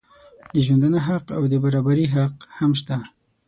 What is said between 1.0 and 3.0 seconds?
حق او د برابري حق هم شته.